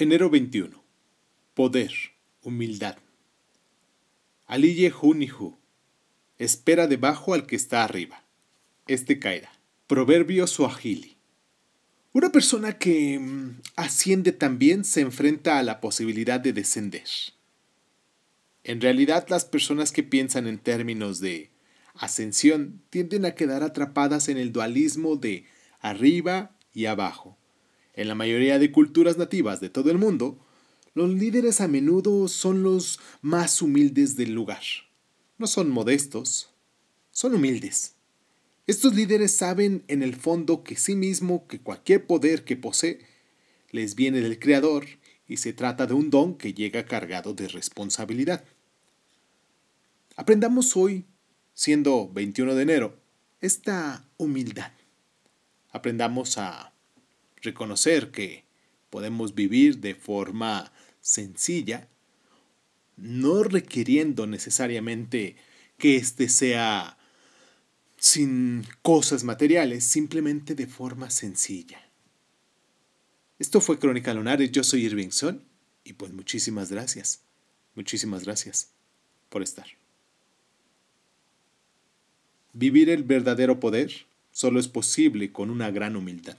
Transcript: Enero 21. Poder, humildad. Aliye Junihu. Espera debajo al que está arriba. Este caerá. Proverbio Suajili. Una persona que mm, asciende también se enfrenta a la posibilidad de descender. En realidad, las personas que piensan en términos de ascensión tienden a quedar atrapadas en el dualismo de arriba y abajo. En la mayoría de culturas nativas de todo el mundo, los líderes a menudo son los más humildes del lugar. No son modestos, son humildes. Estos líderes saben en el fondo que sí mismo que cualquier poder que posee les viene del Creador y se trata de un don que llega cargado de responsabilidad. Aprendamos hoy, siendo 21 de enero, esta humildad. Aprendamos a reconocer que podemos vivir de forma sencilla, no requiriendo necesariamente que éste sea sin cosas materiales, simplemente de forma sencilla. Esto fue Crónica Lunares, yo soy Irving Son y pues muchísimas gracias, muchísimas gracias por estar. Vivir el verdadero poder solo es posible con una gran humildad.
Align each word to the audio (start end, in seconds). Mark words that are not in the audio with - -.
Enero 0.00 0.30
21. 0.30 0.82
Poder, 1.52 1.92
humildad. 2.42 2.96
Aliye 4.46 4.88
Junihu. 4.90 5.58
Espera 6.38 6.86
debajo 6.86 7.34
al 7.34 7.44
que 7.44 7.54
está 7.54 7.84
arriba. 7.84 8.24
Este 8.86 9.18
caerá. 9.18 9.52
Proverbio 9.86 10.46
Suajili. 10.46 11.18
Una 12.14 12.32
persona 12.32 12.78
que 12.78 13.18
mm, 13.18 13.60
asciende 13.76 14.32
también 14.32 14.84
se 14.84 15.02
enfrenta 15.02 15.58
a 15.58 15.62
la 15.62 15.82
posibilidad 15.82 16.40
de 16.40 16.54
descender. 16.54 17.04
En 18.64 18.80
realidad, 18.80 19.26
las 19.28 19.44
personas 19.44 19.92
que 19.92 20.02
piensan 20.02 20.46
en 20.46 20.56
términos 20.56 21.20
de 21.20 21.50
ascensión 21.92 22.80
tienden 22.88 23.26
a 23.26 23.34
quedar 23.34 23.62
atrapadas 23.62 24.30
en 24.30 24.38
el 24.38 24.50
dualismo 24.50 25.16
de 25.16 25.44
arriba 25.78 26.56
y 26.72 26.86
abajo. 26.86 27.36
En 27.94 28.08
la 28.08 28.14
mayoría 28.14 28.58
de 28.58 28.72
culturas 28.72 29.18
nativas 29.18 29.60
de 29.60 29.70
todo 29.70 29.90
el 29.90 29.98
mundo, 29.98 30.38
los 30.94 31.10
líderes 31.10 31.60
a 31.60 31.68
menudo 31.68 32.28
son 32.28 32.62
los 32.62 33.00
más 33.22 33.62
humildes 33.62 34.16
del 34.16 34.32
lugar. 34.32 34.62
No 35.38 35.46
son 35.46 35.70
modestos, 35.70 36.50
son 37.10 37.34
humildes. 37.34 37.94
Estos 38.66 38.94
líderes 38.94 39.32
saben 39.32 39.84
en 39.88 40.02
el 40.02 40.14
fondo 40.14 40.62
que 40.62 40.76
sí 40.76 40.94
mismo 40.94 41.46
que 41.46 41.60
cualquier 41.60 42.06
poder 42.06 42.44
que 42.44 42.56
posee 42.56 43.06
les 43.70 43.94
viene 43.94 44.20
del 44.20 44.38
Creador 44.38 44.86
y 45.26 45.36
se 45.38 45.52
trata 45.52 45.86
de 45.86 45.94
un 45.94 46.10
don 46.10 46.36
que 46.36 46.54
llega 46.54 46.84
cargado 46.86 47.34
de 47.34 47.48
responsabilidad. 47.48 48.44
Aprendamos 50.16 50.76
hoy, 50.76 51.06
siendo 51.54 52.10
21 52.12 52.54
de 52.54 52.62
enero, 52.62 53.00
esta 53.40 54.08
humildad. 54.16 54.72
Aprendamos 55.70 56.36
a 56.36 56.72
reconocer 57.42 58.10
que 58.10 58.44
podemos 58.90 59.34
vivir 59.34 59.78
de 59.78 59.94
forma 59.94 60.72
sencilla, 61.00 61.88
no 62.96 63.42
requiriendo 63.42 64.26
necesariamente 64.26 65.36
que 65.78 65.96
éste 65.96 66.28
sea 66.28 66.98
sin 67.96 68.66
cosas 68.82 69.24
materiales, 69.24 69.84
simplemente 69.84 70.54
de 70.54 70.66
forma 70.66 71.10
sencilla. 71.10 71.80
Esto 73.38 73.60
fue 73.60 73.78
Crónica 73.78 74.12
Lunares, 74.12 74.52
yo 74.52 74.64
soy 74.64 74.84
Irving 74.84 75.10
Son 75.10 75.42
y 75.84 75.94
pues 75.94 76.12
muchísimas 76.12 76.70
gracias, 76.70 77.22
muchísimas 77.74 78.24
gracias 78.24 78.70
por 79.28 79.42
estar. 79.42 79.66
Vivir 82.52 82.90
el 82.90 83.04
verdadero 83.04 83.60
poder 83.60 84.06
solo 84.32 84.60
es 84.60 84.68
posible 84.68 85.32
con 85.32 85.50
una 85.50 85.70
gran 85.70 85.96
humildad. 85.96 86.36